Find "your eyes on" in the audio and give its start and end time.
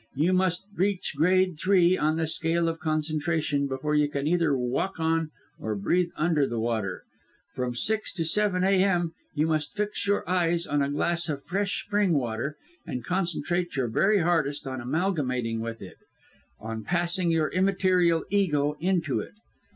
10.07-10.81